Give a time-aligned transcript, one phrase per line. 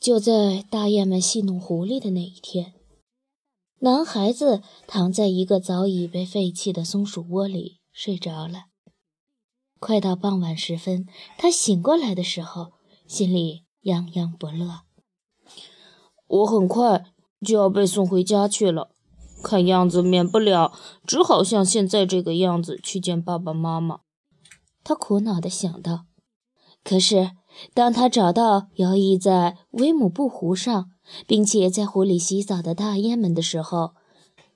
[0.00, 2.72] 就在大雁们戏弄狐狸的那一天，
[3.80, 8.64] 男孩子躺在一个早已被废弃的松鼠窝里睡着了。
[9.78, 12.72] 快到傍晚时分，他醒过来的时候，
[13.06, 14.84] 心里洋洋不乐。
[16.26, 17.12] 我很快
[17.46, 18.92] 就要被送回家去了，
[19.42, 20.72] 看样子免不了
[21.06, 24.00] 只好像现在这个样子去见爸爸妈妈。
[24.82, 26.06] 他苦恼地想到。
[26.82, 27.32] 可是。
[27.74, 30.90] 当他找到游弋在威姆布湖上，
[31.26, 33.92] 并且在湖里洗澡的大雁们的时候，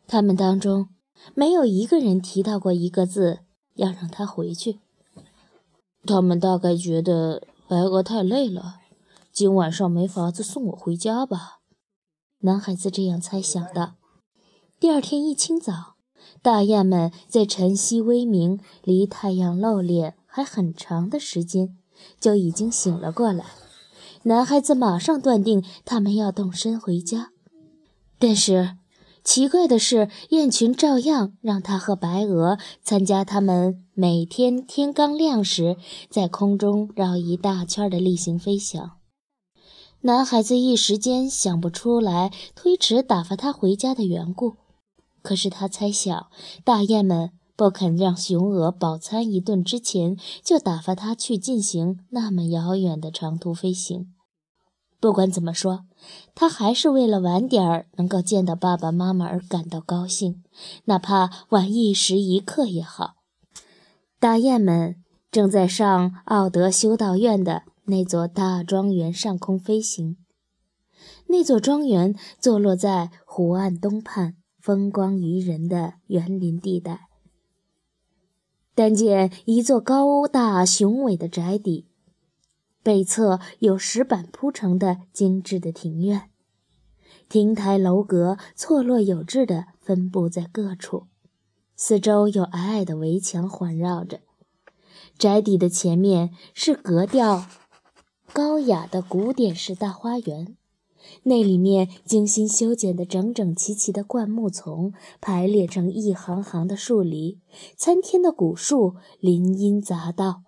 [0.07, 0.89] 他们当中
[1.35, 3.41] 没有一个人提到过一个字
[3.75, 4.79] 要让他回去。
[6.07, 8.77] 他们大概觉得白鹅太累了，
[9.33, 11.61] 今晚上没法子送我回家吧？
[12.41, 13.95] 男孩子这样猜想的。
[14.79, 15.95] 第二天一清早，
[16.43, 21.77] 大雁们在晨曦微明、离太阳露脸还很长的时间。
[22.21, 23.45] 就已经醒了过来，
[24.25, 27.30] 男孩子马上断定他们要动身回家。
[28.19, 28.77] 但是
[29.23, 35.77] 奇怪的是，雁群照样让他和白鹅参加他们每天天刚亮时
[36.11, 38.93] 在空中绕一大圈的例行飞翔。
[40.02, 44.57] 男孩子一时间想不出来推迟打发他回家的缘故，
[45.23, 46.27] 可是他猜想
[46.63, 47.30] 大雁们。
[47.57, 54.13] 不肯让雄鹅饱餐一顿之前，就打发他去进行那么遥远的长途飞行。
[54.99, 55.85] 不管怎么说，
[56.35, 60.43] 他还是为了晚点儿能够见到爸爸妈妈而感到高兴，
[60.87, 63.16] 哪怕晚一时一刻也好。
[64.19, 64.97] 大雁们
[65.31, 70.16] 正在上奥德修道院的那座大庄园上空飞行。
[71.27, 77.09] 那座庄园坐落在湖岸东畔，风光宜人的园林地带。
[78.75, 81.87] 但见一座高大雄伟的宅邸，
[82.83, 86.31] 北侧有石板铺成的精致的庭院，
[87.28, 91.06] 亭台楼阁错落有致地分布在各处，
[91.77, 94.21] 四周有矮矮的围墙环绕着。
[95.17, 97.47] 宅邸的前面是格调
[98.33, 100.57] 高雅的古典式大花园。
[101.25, 107.41] 那里面精心修剪的整整齐齐的灌木丛排列成一行行的树篱，
[107.76, 110.42] 参天的古树林荫杂道，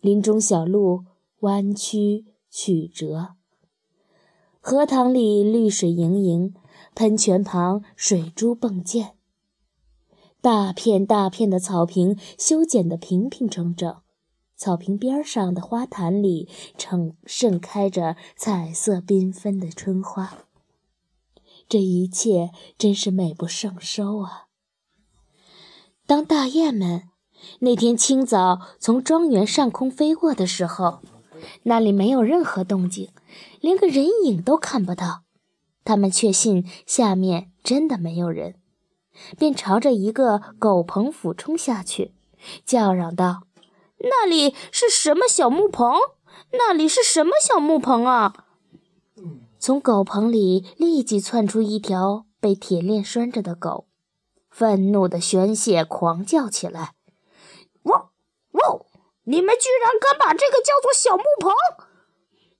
[0.00, 1.04] 林中小路
[1.40, 3.30] 弯曲曲折。
[4.60, 6.54] 荷塘里绿水盈盈，
[6.94, 9.12] 喷泉旁水珠迸溅，
[10.40, 13.96] 大片大片的草坪修剪得平平整整。
[14.62, 20.34] 草坪边上的花坛里，盛盛开着彩色缤纷的春花。
[21.68, 24.44] 这一切真是美不胜收啊！
[26.06, 27.08] 当大雁们
[27.58, 31.00] 那天清早从庄园上空飞过的时候，
[31.64, 33.10] 那里没有任何动静，
[33.60, 35.24] 连个人影都看不到。
[35.84, 38.54] 他们确信下面真的没有人，
[39.36, 42.14] 便朝着一个狗棚俯冲下去，
[42.64, 43.48] 叫嚷道。
[44.04, 45.94] 那里是什么小木棚？
[46.52, 48.34] 那里是什么小木棚啊？
[49.60, 53.86] 从狗棚里立即窜出一条被铁链拴着的狗，
[54.50, 56.94] 愤怒的宣泄狂叫起来
[57.84, 58.10] ：“汪
[58.50, 58.86] 汪！
[59.24, 61.52] 你们居然敢把这个叫做小木棚？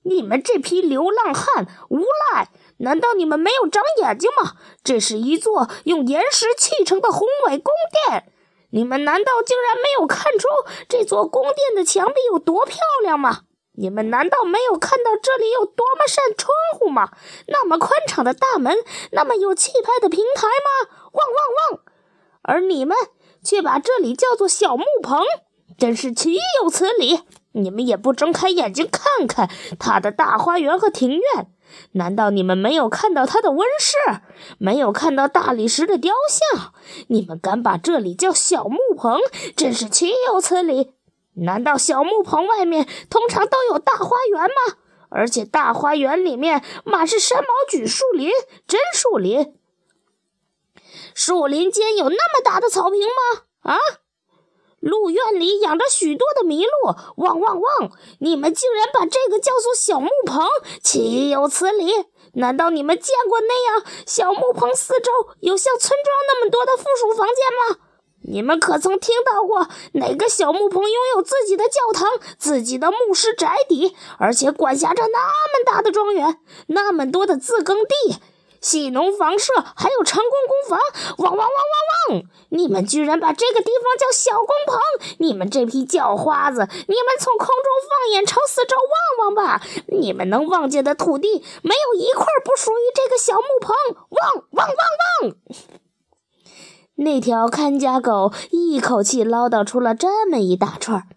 [0.03, 2.49] 你们这批流浪汉、无赖！
[2.77, 4.53] 难道你们没有长眼睛吗？
[4.81, 7.73] 这是一座用岩石砌成的宏伟宫
[8.07, 8.31] 殿。”
[8.73, 10.47] 你们难道竟然没有看出
[10.89, 13.41] 这座宫殿的墙壁有多漂亮吗？
[13.73, 17.11] 你们难道没有看到这里有多么扇窗户吗？
[17.47, 18.75] 那么宽敞的大门，
[19.11, 20.89] 那么有气派的平台吗？
[21.11, 21.79] 汪汪汪！
[22.41, 22.97] 而你们
[23.43, 25.23] 却把这里叫做小木棚，
[25.77, 27.21] 真是岂有此理！
[27.51, 31.52] 你们也不睁开眼睛看看他的大花园和庭院。
[31.93, 33.95] 难道你们没有看到他的温室，
[34.57, 36.73] 没有看到大理石的雕像？
[37.07, 39.19] 你们敢把这里叫小木棚，
[39.55, 40.93] 真是岂有此理！
[41.35, 44.77] 难道小木棚外面通常都有大花园吗？
[45.09, 48.31] 而且大花园里面满是山毛榉树林，
[48.67, 49.53] 真树林？
[51.13, 53.43] 树林间有那么大的草坪吗？
[53.61, 53.77] 啊？
[54.83, 57.91] 鹿院里养着许多的麋鹿，汪汪汪！
[58.19, 60.45] 你们竟然把这个叫做小木棚，
[60.83, 61.89] 岂有此理！
[62.33, 67.79] 难道你们见过那样小木棚四周有像村庄那么多的附属房间吗？
[68.25, 78.17] 你们可曾听到过哪个小木棚拥有自己的教堂、自己的牧师宅邸，而且管辖着那么大的庄园、那么多的自耕地？
[78.63, 80.79] 戏农房舍，还有长工工房。
[81.17, 82.23] 汪汪汪汪汪！
[82.49, 84.79] 你们居然把这个地方叫小工棚！
[85.19, 87.55] 你们这批叫花子，你们从空中
[87.89, 89.61] 放眼朝四周望望吧！
[89.87, 93.75] 你们能望见的土地，没有一块不属于这个小木棚！
[94.09, 95.35] 汪汪汪汪！
[96.95, 101.07] 那条看家狗一口气唠叨出了这么一大串。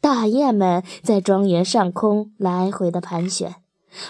[0.00, 3.56] 大雁们在庄园上空来回的盘旋，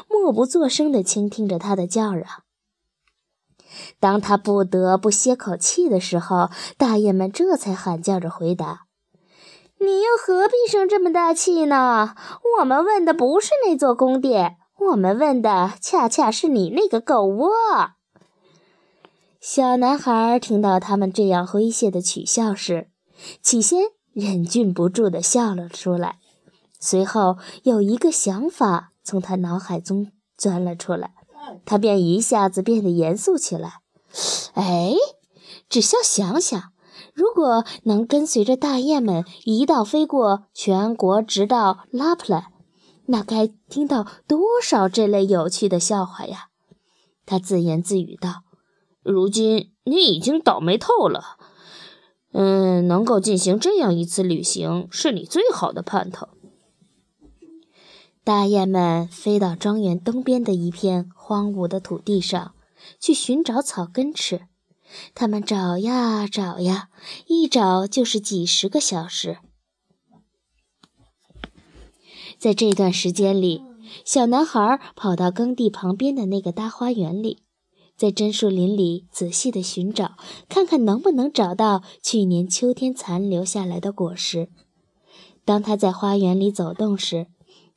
[0.08, 2.26] 默不作声地倾听着它的叫嚷。
[4.00, 8.86] 当他不得不歇口气的时候，大雁们这才喊叫着回答
[9.80, 12.14] ：“你又何必生这么大气呢？
[12.58, 17.50] 我们问的不是那座宫殿，我们问的恰恰是你那个狗窝。”
[19.40, 22.88] 小男孩听到他们这样诙谐的取笑时，
[23.42, 23.96] 起先。
[24.12, 26.20] 忍俊不住地笑了出来，
[26.80, 31.10] 随后有一个想法从他脑海中钻了出来，
[31.64, 33.80] 他便一下子变得严肃起来。
[34.54, 34.94] 哎，
[35.68, 36.72] 只需要想想，
[37.12, 42.46] 如果能跟随着大雁们一道飞过全国，直到拉普兰，
[43.06, 46.48] 那该听到多少这类有趣的笑话呀！
[47.24, 48.42] 他自言自语道
[49.02, 51.36] ：“如今你已经倒霉透了。”
[52.32, 56.28] 嗯，能够进行这样一次旅行，是你最好的盼头。
[58.26, 62.56] 大雁们飞到庄园东边的一片荒芜的土地上，
[62.98, 64.48] 去寻找草根吃。
[65.14, 66.88] 他们找呀找呀，
[67.28, 69.38] 一找就是几十个小时。
[72.36, 73.62] 在这段时间里，
[74.04, 77.44] 小男孩跑到耕地旁边的那个大花园里。
[77.96, 80.16] 在榛树林里仔细地寻找，
[80.48, 84.48] 看看能不能找到去年秋天残留下来的果实。
[85.44, 87.28] 当他在花园里走动时，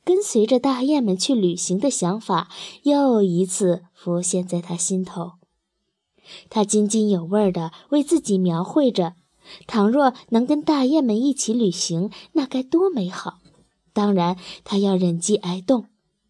[0.04, 2.48] 跟随着大雁们去旅行的想法
[2.84, 5.32] 又一次浮现在他心头。
[6.48, 9.14] 他津津有味地为自己描绘着：
[9.66, 13.38] 倘若能跟大雁们一起旅行，那该多美好！
[13.92, 15.86] 当然，他要忍饥挨冻，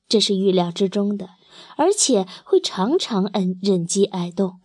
[0.08, 1.31] 这是预料之中的。
[1.76, 4.61] 而且会常常忍忍饥挨冻，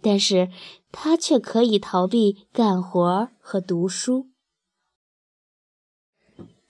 [0.00, 0.50] 但是
[0.92, 4.29] 他却可以逃避干活和读书。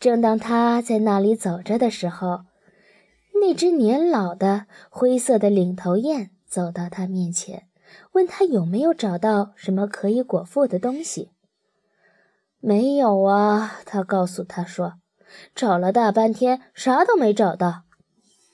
[0.01, 2.47] 正当他在那里走着的时候，
[3.35, 7.69] 那只年老的灰色的领头雁走到他面前，
[8.13, 11.33] 问他有没有找到什么可以果腹的东西。
[12.61, 14.95] 没有啊，他告诉他说，
[15.55, 17.83] 找了大半天，啥都没找到。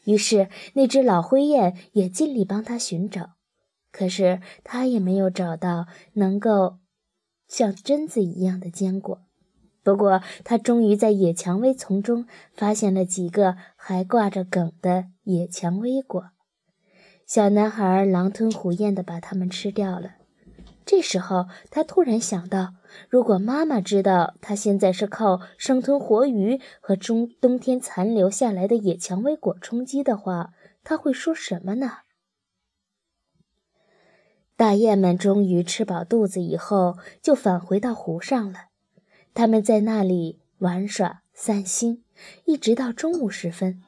[0.04, 3.34] 于是，那只老灰雁也尽力帮他寻找，
[3.92, 6.78] 可是他也没有找到能够
[7.46, 9.20] 像榛子一样的坚果。
[9.86, 16.30] 不过，他终于在野蔷薇丛中发现了几个还挂着梗的野蔷薇果。
[17.24, 20.16] 小男孩狼吞虎咽地把它们吃掉了。
[20.84, 22.74] 这时候，他突然想到，
[23.08, 30.50] 如果妈妈知道他现在是靠生吞活鱼和中冬天残留下来的野蔷薇果充饥的话，
[30.82, 31.98] 他会说什么呢？
[34.56, 38.70] 大雁们终于吃饱肚子以后，就返回到湖上了。
[39.36, 42.02] 他们在那里玩耍、散心，
[42.46, 43.82] 一直到中午时分。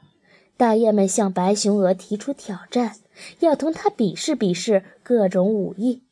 [0.59, 2.97] 大雁们向白熊鹅提出挑战，
[3.41, 6.03] 要同它比试比试各种武艺。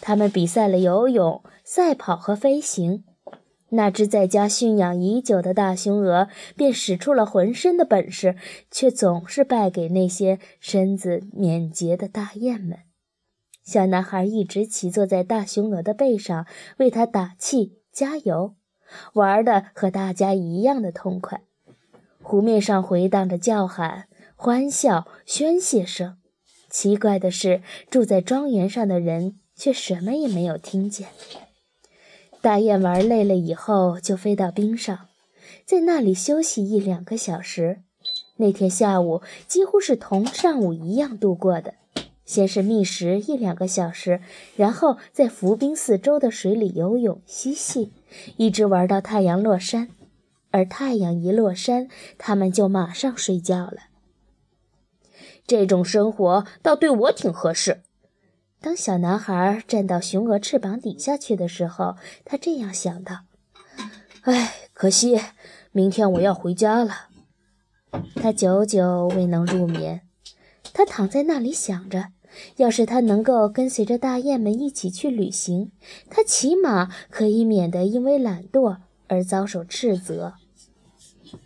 [0.00, 3.02] 他们比赛了游泳、赛跑和飞行。
[3.70, 8.36] 那只在家驯养已久的大雄鹅便使出了浑身的本事，
[8.70, 12.78] 却总是败给那些身子敏捷的大雁们。
[13.64, 16.46] 小男孩一直骑坐在大雄鹅的背上，
[16.76, 18.54] 为它打气加油，
[19.12, 21.42] 玩的和大家一样的痛快。
[22.22, 26.16] 湖面上回荡着叫喊、欢笑、宣泄声。
[26.70, 29.38] 奇怪的是，住在庄园上的人。
[29.54, 31.08] 却什么也没有听见。
[32.40, 35.06] 大雁玩累了以后，就飞到冰上，
[35.64, 37.82] 在那里休息一两个小时。
[38.38, 41.74] 那天下午几乎是同上午一样度过的。
[42.24, 44.20] 先是觅食一两个小时，
[44.56, 47.92] 然后在浮冰四周的水里游泳嬉戏，
[48.36, 49.88] 一直玩到太阳落山。
[50.50, 51.88] 而太阳一落山，
[52.18, 53.78] 他们就马上睡觉了。
[55.46, 57.80] 这种生活倒对我挺合适。
[58.60, 63.20] 当小男孩站到雄鹅翅膀底下去的时候，他这样想到
[64.22, 65.20] ：“唉，可惜
[65.72, 67.08] 明天我要回家了。”
[68.14, 70.02] 他久久未能入眠。
[70.72, 72.08] 他躺在那里想着：
[72.56, 75.70] 要是他能够跟随着大雁们一起去旅行，
[76.08, 80.34] 他起码可以免得因为懒惰而遭受斥责。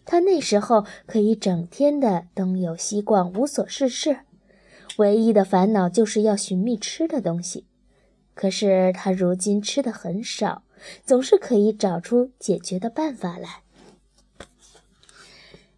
[0.04, 4.18] 他那时候可以整天的东游西逛，无所事事。
[4.98, 7.66] 唯一的烦恼就是要寻觅吃的东西。
[8.34, 10.62] 可是他如今吃的很少，
[11.04, 13.62] 总是可以找出解决的办法来。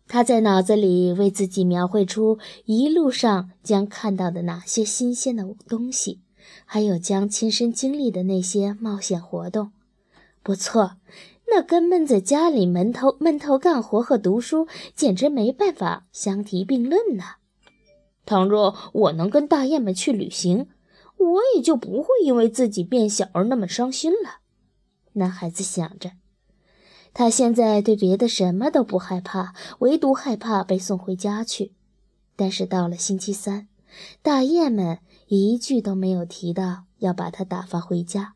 [0.08, 6.20] 他在脑子里为自己描绘出一路上将看到的哪些新鲜的东西，
[6.64, 9.70] 还有将亲身经历的那些冒险活动。
[10.42, 10.96] 不错，
[11.50, 17.24] 那跟闷在家里闷头闷头干活和读书简直没办法相提并论呢。
[18.24, 20.68] 倘若我能跟大雁们去旅行，
[21.18, 24.40] 我也就不会因为自己变小而那么伤心了。
[25.12, 26.12] 男孩子想着。
[27.18, 31.72] 他现在对别的什么都不害怕，唯独害怕被送回家去。
[32.37, 33.66] 但是到了星期三，
[34.22, 38.34] 大雁们一句都没有提到要把他打发回家。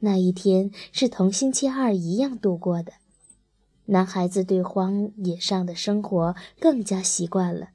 [0.00, 2.92] 那一天是同星期二一样度过的。
[3.86, 7.70] 男孩子对荒野上的生活更加习惯了。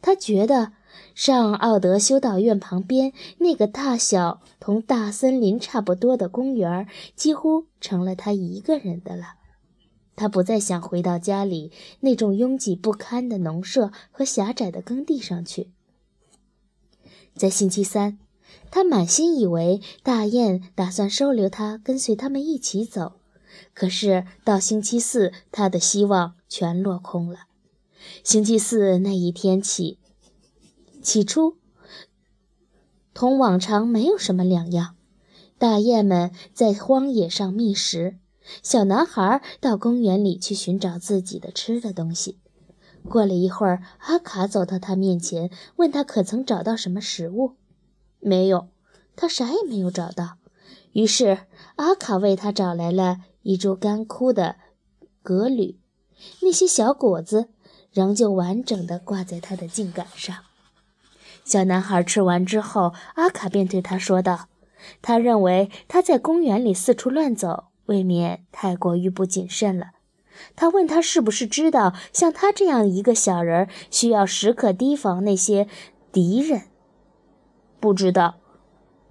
[0.00, 0.74] 他觉得
[1.12, 9.35] 上奥德修道院旁边那个大小同大森林差不多的公园，几乎成了他一个人的了。
[10.16, 11.70] 他不再想回到家里
[12.00, 15.70] 那种拥挤不堪的农舍和狭窄的耕地上去。
[17.34, 18.18] 在星期三，
[18.70, 23.20] 他满心以为大雁打算收留他，跟随他们一起走。
[23.74, 27.40] 可是到星期四，他的希望全落空了。
[28.24, 29.98] 星期四那一天起，
[31.02, 31.56] 起初
[33.12, 34.96] 同往常没有什么两样，
[35.58, 38.18] 大雁们在荒野上觅食。
[38.62, 42.38] 小男孩到公园里去寻找自己的吃的东西。
[43.08, 47.54] 过了一会儿，阿卡走到他面前，问他可曾找到什么食物。
[48.18, 48.68] 没有，
[49.14, 50.38] 他啥也没有找到。
[50.92, 54.56] 于是阿卡为他找来了一株干枯的
[55.22, 55.78] 葛缕，
[56.42, 57.50] 那些小果子
[57.92, 60.36] 仍旧完整的挂在他的茎杆上。
[61.44, 64.48] 小男孩吃完之后，阿卡便对他说道
[65.00, 69.92] ：“他认为他在公园里四处乱走。”未免太过于不谨慎了。
[70.54, 75.66] 他问他是不是知道，像他这样一个小人儿，需要时刻提防那些
[76.12, 76.64] 敌人。
[77.80, 78.36] 不知道，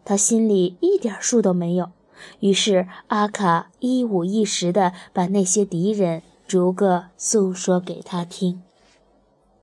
[0.03, 1.91] 他心里一点数都没有。
[2.39, 8.64] 于是阿卡一五一十地把那些敌人逐个诉说给他听。